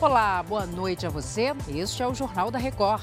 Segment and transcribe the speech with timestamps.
[0.00, 1.52] Olá, boa noite a você.
[1.68, 3.02] Este é o Jornal da Record.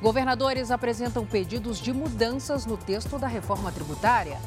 [0.00, 4.38] Governadores apresentam pedidos de mudanças no texto da reforma tributária.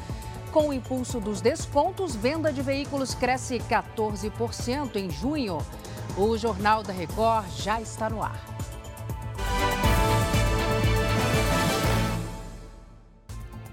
[0.50, 5.58] Com o impulso dos descontos, venda de veículos cresce 14% em junho.
[6.16, 8.40] O Jornal da Record já está no ar.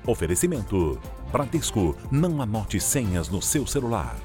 [0.05, 0.99] Oferecimento:
[1.31, 1.95] Bradesco.
[2.12, 4.17] Não anote senhas no seu celular.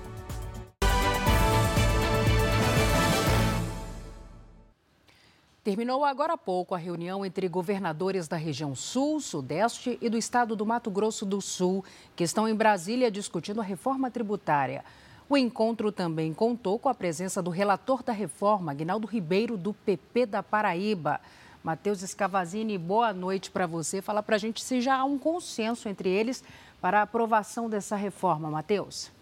[5.64, 10.56] Terminou agora há pouco a reunião entre governadores da região Sul, Sudeste e do estado
[10.56, 11.84] do Mato Grosso do Sul,
[12.16, 14.84] que estão em Brasília discutindo a reforma tributária.
[15.28, 20.26] O encontro também contou com a presença do relator da reforma, Aguinaldo Ribeiro, do PP
[20.26, 21.20] da Paraíba.
[21.62, 24.02] Matheus Escavazini, boa noite para você.
[24.02, 26.42] Fala para a gente se já há um consenso entre eles
[26.80, 29.12] para a aprovação dessa reforma, Matheus.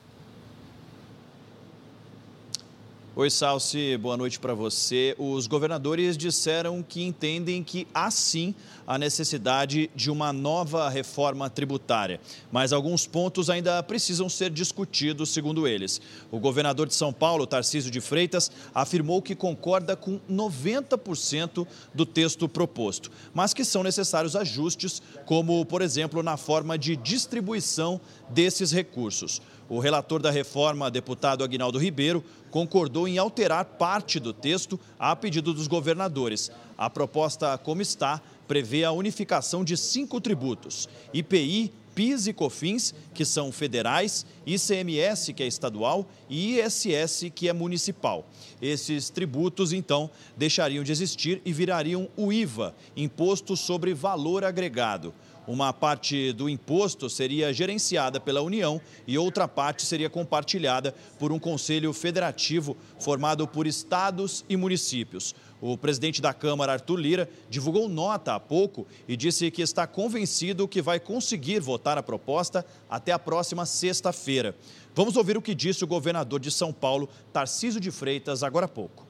[3.20, 5.14] Oi, Salsi, boa noite para você.
[5.18, 8.54] Os governadores disseram que entendem que há sim
[8.86, 12.18] a necessidade de uma nova reforma tributária,
[12.50, 16.00] mas alguns pontos ainda precisam ser discutidos, segundo eles.
[16.30, 22.48] O governador de São Paulo, Tarcísio de Freitas, afirmou que concorda com 90% do texto
[22.48, 29.42] proposto, mas que são necessários ajustes, como, por exemplo, na forma de distribuição desses recursos.
[29.70, 35.54] O relator da reforma, deputado Aguinaldo Ribeiro, concordou em alterar parte do texto a pedido
[35.54, 36.50] dos governadores.
[36.76, 43.24] A proposta, como está, prevê a unificação de cinco tributos: IPI, PIS e COFINS, que
[43.24, 48.28] são federais, ICMS, que é estadual, e ISS, que é municipal.
[48.60, 55.14] Esses tributos, então, deixariam de existir e virariam o IVA, Imposto sobre Valor Agregado.
[55.46, 61.38] Uma parte do imposto seria gerenciada pela União e outra parte seria compartilhada por um
[61.38, 65.34] conselho federativo formado por estados e municípios.
[65.60, 70.68] O presidente da Câmara, Arthur Lira, divulgou nota há pouco e disse que está convencido
[70.68, 74.54] que vai conseguir votar a proposta até a próxima sexta-feira.
[74.94, 78.68] Vamos ouvir o que disse o governador de São Paulo, Tarcísio de Freitas, agora há
[78.68, 79.06] pouco.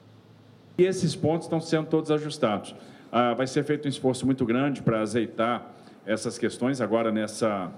[0.77, 2.75] E esses pontos estão sendo todos ajustados.
[3.11, 7.71] Ah, vai ser feito um esforço muito grande para azeitar essas questões agora nessa,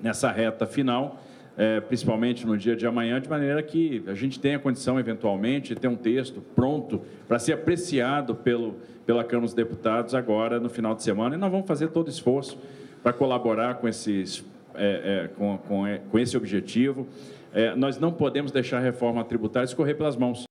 [0.00, 1.20] nessa reta final,
[1.56, 5.80] é, principalmente no dia de amanhã, de maneira que a gente tenha condição, eventualmente, de
[5.80, 10.94] ter um texto pronto para ser apreciado pelo, pela Câmara dos Deputados agora no final
[10.94, 11.34] de semana.
[11.34, 12.58] E nós vamos fazer todo esforço
[13.02, 17.06] para colaborar com, esses, é, é, com, com, com, esse objetivo.
[17.54, 20.45] É, nós não podemos deixar a reforma tributária escorrer pelas mãos.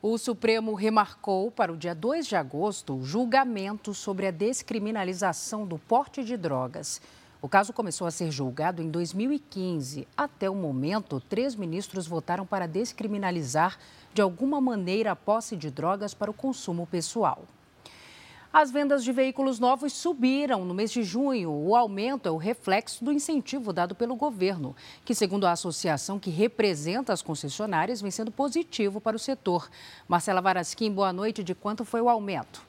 [0.00, 5.76] O Supremo remarcou para o dia 2 de agosto o julgamento sobre a descriminalização do
[5.76, 7.00] porte de drogas.
[7.42, 10.06] O caso começou a ser julgado em 2015.
[10.16, 13.76] Até o momento, três ministros votaram para descriminalizar
[14.14, 17.42] de alguma maneira a posse de drogas para o consumo pessoal.
[18.50, 21.50] As vendas de veículos novos subiram no mês de junho.
[21.50, 26.30] O aumento é o reflexo do incentivo dado pelo governo, que, segundo a associação que
[26.30, 29.68] representa as concessionárias, vem sendo positivo para o setor.
[30.08, 31.44] Marcela Varasquim, boa noite.
[31.44, 32.67] De quanto foi o aumento?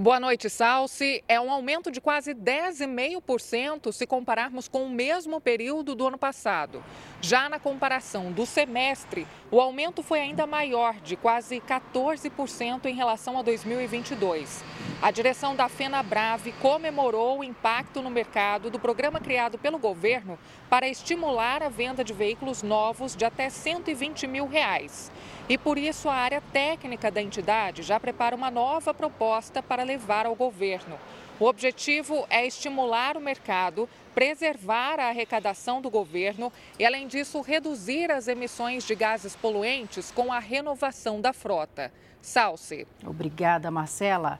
[0.00, 1.22] Boa noite, Salsi.
[1.28, 6.82] É um aumento de quase 10,5% se compararmos com o mesmo período do ano passado.
[7.20, 13.38] Já na comparação do semestre, o aumento foi ainda maior, de quase 14% em relação
[13.38, 14.64] a 2022.
[15.02, 20.38] A direção da FenaBrave comemorou o impacto no mercado do programa criado pelo governo
[20.68, 25.10] para estimular a venda de veículos novos de até 120 mil reais.
[25.48, 30.26] E por isso a área técnica da entidade já prepara uma nova proposta para levar
[30.26, 30.98] ao governo.
[31.40, 38.10] O objetivo é estimular o mercado, preservar a arrecadação do governo e, além disso, reduzir
[38.10, 41.92] as emissões de gases poluentes com a renovação da frota.
[42.22, 42.86] Salce.
[43.06, 44.38] Obrigada, Marcela.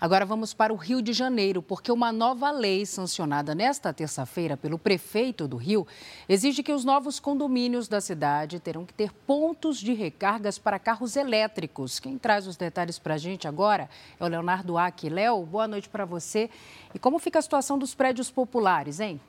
[0.00, 4.78] Agora vamos para o Rio de Janeiro, porque uma nova lei sancionada nesta terça-feira pelo
[4.78, 5.86] prefeito do Rio
[6.28, 11.16] exige que os novos condomínios da cidade terão que ter pontos de recargas para carros
[11.16, 11.98] elétricos.
[11.98, 13.88] Quem traz os detalhes para a gente agora
[14.18, 15.08] é o Leonardo Aki.
[15.08, 16.50] Léo, boa noite para você.
[16.94, 19.20] E como fica a situação dos prédios populares, hein?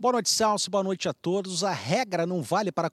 [0.00, 0.70] Boa noite, Celso.
[0.70, 1.62] Boa noite a todos.
[1.62, 2.90] A regra não vale para a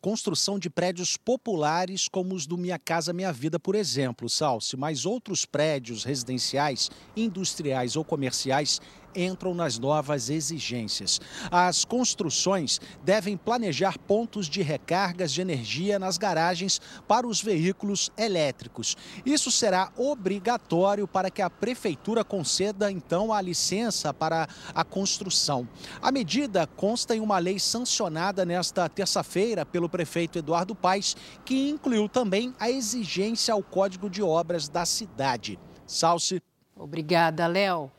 [0.00, 5.04] construção de prédios populares como os do Minha Casa Minha Vida, por exemplo, Salsi, mas
[5.04, 8.80] outros prédios residenciais, industriais ou comerciais
[9.14, 11.20] entram nas novas exigências.
[11.50, 18.96] As construções devem planejar pontos de recargas de energia nas garagens para os veículos elétricos.
[19.24, 25.68] Isso será obrigatório para que a prefeitura conceda então a licença para a construção.
[26.00, 32.08] A medida consta em uma lei sancionada nesta terça-feira pelo prefeito Eduardo Paes, que incluiu
[32.08, 35.58] também a exigência ao Código de Obras da cidade.
[35.86, 36.42] Salce.
[36.76, 37.90] Obrigada, Léo.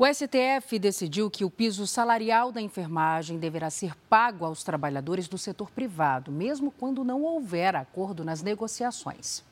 [0.00, 5.36] O STF decidiu que o piso salarial da enfermagem deverá ser pago aos trabalhadores do
[5.36, 9.42] setor privado, mesmo quando não houver acordo nas negociações.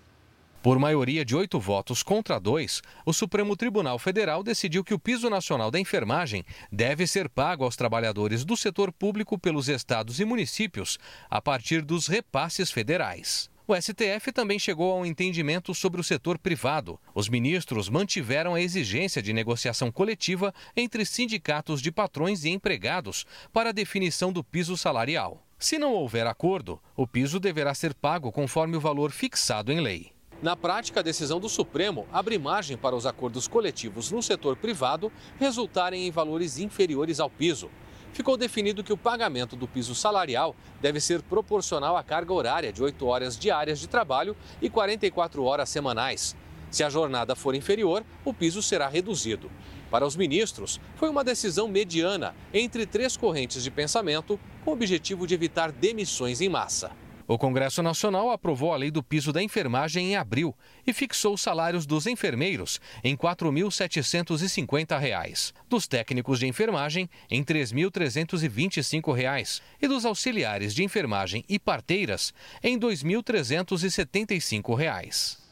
[0.62, 5.28] Por maioria de oito votos contra dois, o Supremo Tribunal Federal decidiu que o piso
[5.28, 10.96] nacional da enfermagem deve ser pago aos trabalhadores do setor público pelos estados e municípios
[11.28, 13.50] a partir dos repasses federais.
[13.68, 17.00] O STF também chegou a um entendimento sobre o setor privado.
[17.12, 23.70] Os ministros mantiveram a exigência de negociação coletiva entre sindicatos de patrões e empregados para
[23.70, 25.44] a definição do piso salarial.
[25.58, 30.12] Se não houver acordo, o piso deverá ser pago conforme o valor fixado em lei.
[30.40, 35.10] Na prática, a decisão do Supremo abre margem para os acordos coletivos no setor privado
[35.40, 37.68] resultarem em valores inferiores ao piso
[38.16, 42.82] ficou definido que o pagamento do piso salarial deve ser proporcional à carga horária de
[42.82, 46.34] 8 horas diárias de trabalho e 44 horas semanais.
[46.70, 49.50] Se a jornada for inferior, o piso será reduzido.
[49.90, 55.26] Para os ministros, foi uma decisão mediana entre três correntes de pensamento, com o objetivo
[55.26, 56.92] de evitar demissões em massa.
[57.28, 60.54] O Congresso Nacional aprovou a lei do piso da enfermagem em abril
[60.86, 67.46] e fixou os salários dos enfermeiros em R$ 4.750, dos técnicos de enfermagem em R$
[67.46, 75.45] 3.325 e dos auxiliares de enfermagem e parteiras em R$ 2.375.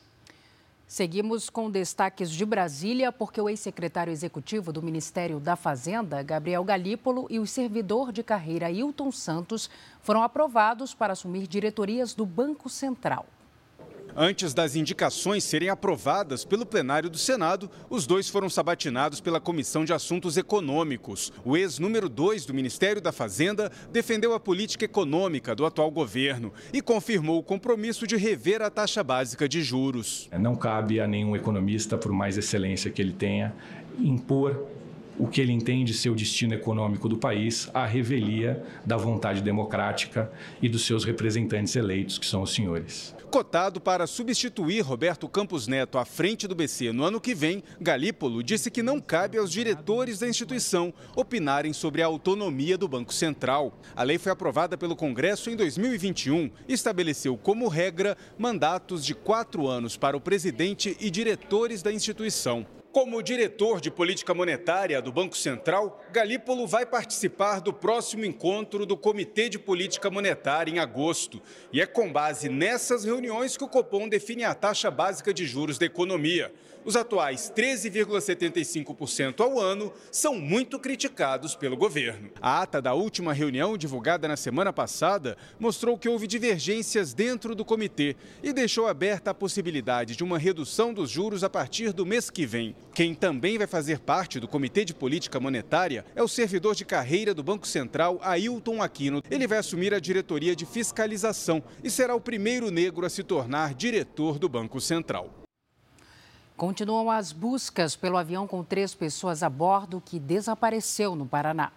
[0.95, 7.27] Seguimos com destaques de Brasília, porque o ex-secretário executivo do Ministério da Fazenda, Gabriel Galípolo,
[7.29, 9.69] e o servidor de carreira Hilton Santos
[10.01, 13.27] foram aprovados para assumir diretorias do Banco Central.
[14.17, 19.85] Antes das indicações serem aprovadas pelo plenário do Senado, os dois foram sabatinados pela Comissão
[19.85, 21.33] de Assuntos Econômicos.
[21.45, 26.81] O ex-número 2 do Ministério da Fazenda defendeu a política econômica do atual governo e
[26.81, 30.29] confirmou o compromisso de rever a taxa básica de juros.
[30.39, 33.53] Não cabe a nenhum economista, por mais excelência que ele tenha,
[33.99, 34.65] impor
[35.19, 40.31] o que ele entende ser o destino econômico do país à revelia da vontade democrática
[40.61, 43.15] e dos seus representantes eleitos, que são os senhores.
[43.31, 48.43] Cotado para substituir Roberto Campos Neto à frente do BC no ano que vem, Galípolo
[48.45, 53.77] disse que não cabe aos diretores da instituição opinarem sobre a autonomia do Banco Central.
[53.97, 59.67] A lei foi aprovada pelo Congresso em 2021 e estabeleceu como regra mandatos de quatro
[59.67, 62.65] anos para o presidente e diretores da instituição.
[62.95, 68.97] Como diretor de política monetária do Banco Central, Galípolo vai participar do próximo encontro do
[68.97, 71.43] Comitê de Política Monetária em agosto.
[71.73, 75.77] E é com base nessas reuniões que o Copom define a taxa básica de juros
[75.77, 76.53] da economia.
[76.85, 82.31] Os atuais 13,75% ao ano são muito criticados pelo governo.
[82.43, 87.65] A ata da última reunião, divulgada na semana passada, mostrou que houve divergências dentro do
[87.65, 92.29] comitê e deixou aberta a possibilidade de uma redução dos juros a partir do mês
[92.29, 92.77] que vem.
[92.93, 97.33] Quem também vai fazer parte do Comitê de Política Monetária é o servidor de carreira
[97.33, 99.23] do Banco Central, Ailton Aquino.
[99.31, 103.75] Ele vai assumir a diretoria de fiscalização e será o primeiro negro a se tornar
[103.75, 105.44] diretor do Banco Central.
[106.57, 111.73] Continuam as buscas pelo avião com três pessoas a bordo que desapareceu no Paraná.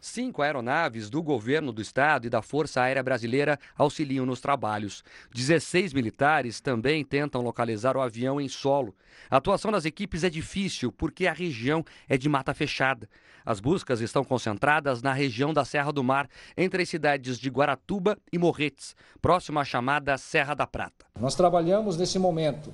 [0.00, 5.02] Cinco aeronaves do governo do estado e da Força Aérea Brasileira auxiliam nos trabalhos.
[5.34, 8.94] 16 militares também tentam localizar o avião em solo.
[9.28, 13.08] A atuação das equipes é difícil porque a região é de mata fechada.
[13.44, 18.16] As buscas estão concentradas na região da Serra do Mar, entre as cidades de Guaratuba
[18.32, 21.06] e Morretes, próximo à chamada Serra da Prata.
[21.18, 22.72] Nós trabalhamos nesse momento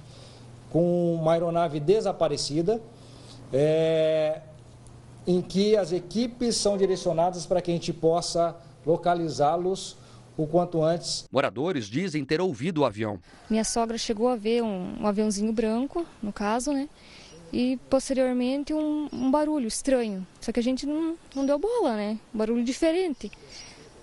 [0.76, 2.82] com uma aeronave desaparecida,
[3.50, 4.42] é,
[5.26, 8.54] em que as equipes são direcionadas para que a gente possa
[8.84, 9.96] localizá-los
[10.36, 11.24] o quanto antes.
[11.32, 13.18] Moradores dizem ter ouvido o avião.
[13.48, 16.90] Minha sogra chegou a ver um, um aviãozinho branco, no caso, né?
[17.50, 20.26] E posteriormente um, um, barulho estranho.
[20.42, 22.18] Só que a gente não, não deu bola, né?
[22.34, 23.32] Um barulho diferente.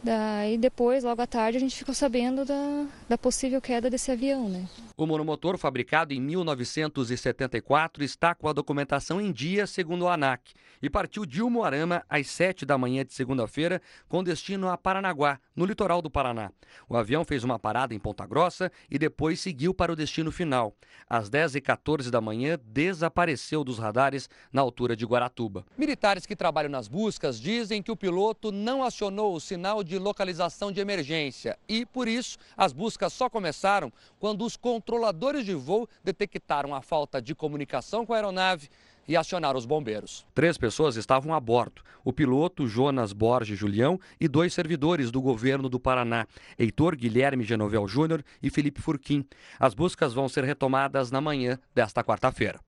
[0.04, 4.50] Daí depois, logo à tarde, a gente ficou sabendo da, da possível queda desse avião,
[4.50, 4.68] né?
[4.98, 10.52] O monomotor, fabricado em 1974, está com a documentação em dia, segundo a ANAC,
[10.82, 13.80] e partiu de Umuarama às 7 da manhã de segunda-feira,
[14.10, 16.52] com destino a Paranaguá, no litoral do Paraná.
[16.90, 20.76] O avião fez uma parada em Ponta Grossa e depois seguiu para o destino final.
[21.08, 25.66] Às 10h14 da manhã, desapareceu dos radares na altura de Guaratuba.
[25.78, 30.72] Militares que trabalham nas buscas dizem que o piloto não acionou o sinal de localização
[30.72, 36.74] de emergência e, por isso, as buscas só começaram quando os controladores de voo detectaram
[36.74, 38.70] a falta de comunicação com a aeronave
[39.08, 40.26] e acionaram os bombeiros.
[40.34, 45.70] Três pessoas estavam a bordo: o piloto Jonas Borges Julião e dois servidores do governo
[45.70, 46.26] do Paraná,
[46.58, 49.26] Heitor Guilherme Genovel Júnior e Felipe Furquim.
[49.60, 52.60] As buscas vão ser retomadas na manhã desta quarta-feira.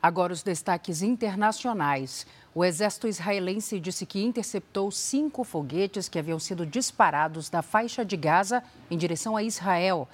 [0.00, 2.24] Agora os destaques internacionais.
[2.54, 8.16] O exército israelense disse que interceptou cinco foguetes que haviam sido disparados da faixa de
[8.16, 10.08] Gaza em direção a Israel.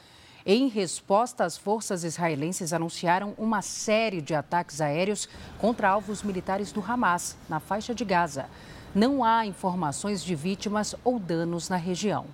[0.47, 6.83] Em resposta, as forças israelenses anunciaram uma série de ataques aéreos contra alvos militares do
[6.83, 8.47] Hamas, na faixa de Gaza.
[8.95, 12.27] Não há informações de vítimas ou danos na região.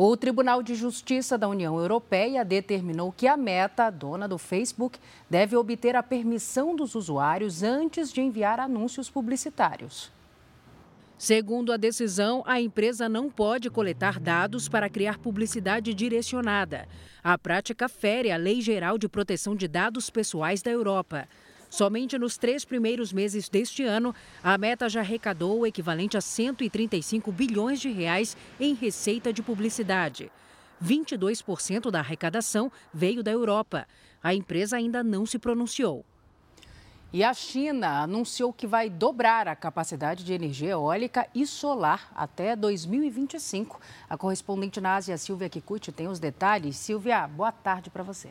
[0.00, 4.96] O Tribunal de Justiça da União Europeia determinou que a Meta, dona do Facebook,
[5.28, 10.12] deve obter a permissão dos usuários antes de enviar anúncios publicitários.
[11.18, 16.86] Segundo a decisão, a empresa não pode coletar dados para criar publicidade direcionada.
[17.20, 21.26] A prática fere a Lei Geral de Proteção de Dados Pessoais da Europa.
[21.70, 27.30] Somente nos três primeiros meses deste ano, a Meta já arrecadou o equivalente a 135
[27.30, 30.30] bilhões de reais em receita de publicidade.
[30.82, 33.86] 22% da arrecadação veio da Europa.
[34.22, 36.04] A empresa ainda não se pronunciou.
[37.10, 42.54] E a China anunciou que vai dobrar a capacidade de energia eólica e solar até
[42.54, 43.80] 2025.
[44.10, 46.76] A correspondente na Ásia, Silvia Kikuchi, tem os detalhes.
[46.76, 48.28] Silvia, boa tarde para você.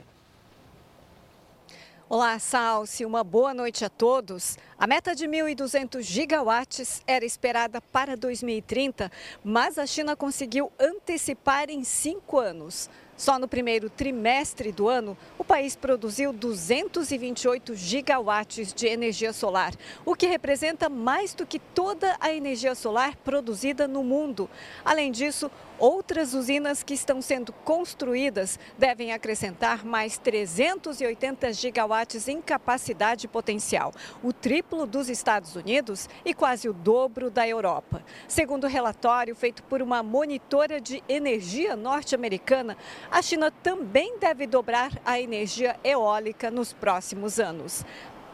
[2.10, 3.04] Olá, Salsi.
[3.04, 4.58] Uma boa noite a todos.
[4.80, 9.12] A meta de 1.200 gigawatts era esperada para 2030,
[9.44, 12.90] mas a China conseguiu antecipar em cinco anos.
[13.18, 19.74] Só no primeiro trimestre do ano, o país produziu 228 gigawatts de energia solar,
[20.06, 24.48] o que representa mais do que toda a energia solar produzida no mundo.
[24.86, 33.28] Além disso, outras usinas que estão sendo construídas devem acrescentar mais 380 gigawatts em capacidade
[33.28, 33.92] potencial,
[34.24, 38.04] o triplo dos Estados Unidos e quase o dobro da Europa.
[38.28, 42.78] Segundo o relatório feito por uma monitora de energia norte-americana,
[43.12, 47.86] a China também deve dobrar a energia eólica nos próximos anos.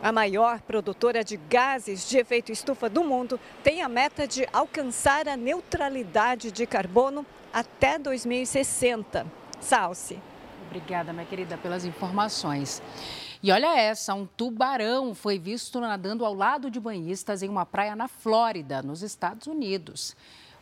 [0.01, 5.30] A maior produtora de gases de efeito estufa do mundo tem a meta de alcançar
[5.30, 9.25] a neutralidade de carbono até 2060.
[9.62, 10.20] Salce.
[10.68, 12.82] Obrigada, minha querida, pelas informações.
[13.42, 17.96] E olha essa, um tubarão foi visto nadando ao lado de banhistas em uma praia
[17.96, 20.15] na Flórida, nos Estados Unidos.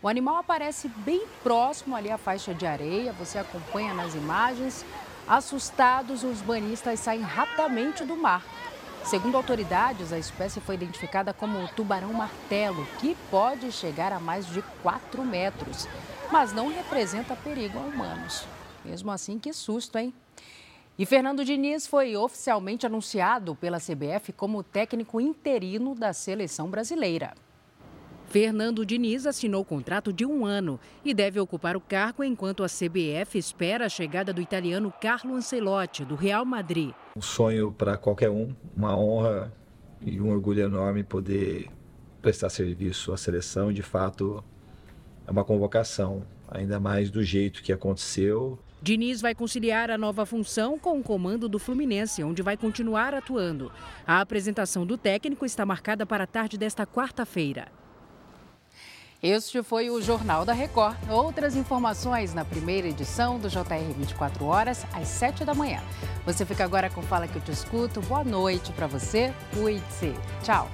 [0.03, 4.83] O animal aparece bem próximo ali à faixa de areia, você acompanha nas imagens.
[5.27, 8.43] Assustados, os banhistas saem rapidamente do mar.
[9.05, 14.63] Segundo autoridades, a espécie foi identificada como tubarão martelo, que pode chegar a mais de
[14.81, 15.87] 4 metros,
[16.31, 18.43] mas não representa perigo a humanos.
[18.83, 20.11] Mesmo assim, que susto, hein?
[20.97, 27.35] E Fernando Diniz foi oficialmente anunciado pela CBF como técnico interino da seleção brasileira.
[28.31, 33.37] Fernando Diniz assinou contrato de um ano e deve ocupar o cargo enquanto a CBF
[33.37, 36.93] espera a chegada do italiano Carlo Ancelotti, do Real Madrid.
[37.13, 39.51] Um sonho para qualquer um, uma honra
[39.99, 41.67] e um orgulho enorme poder
[42.21, 43.73] prestar serviço à seleção.
[43.73, 44.41] De fato,
[45.27, 48.57] é uma convocação, ainda mais do jeito que aconteceu.
[48.81, 53.73] Diniz vai conciliar a nova função com o comando do Fluminense, onde vai continuar atuando.
[54.07, 57.80] A apresentação do técnico está marcada para a tarde desta quarta-feira.
[59.23, 60.97] Este foi o Jornal da Record.
[61.07, 65.79] Outras informações na primeira edição do JR 24 horas, às 7 da manhã.
[66.25, 68.01] Você fica agora com Fala que eu te escuto.
[68.01, 69.31] Boa noite para você.
[69.53, 70.15] Cuide-se.
[70.41, 70.67] Tchau.